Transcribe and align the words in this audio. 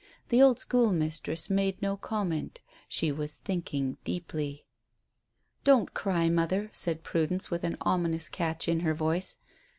The 0.29 0.41
old 0.41 0.57
school 0.57 0.91
mistress 0.93 1.47
made 1.47 1.79
no 1.79 1.95
comment; 1.95 2.59
she 2.87 3.11
was 3.11 3.37
thinking 3.37 3.97
deeply. 4.03 4.65
"Don't 5.63 5.93
cry, 5.93 6.27
mother," 6.27 6.71
said 6.73 7.03
Prudence, 7.03 7.51
with 7.51 7.63
an 7.63 7.77
ominous 7.81 8.27
catch 8.27 8.67
in 8.67 8.79
her 8.79 8.95
voice. 8.95 9.37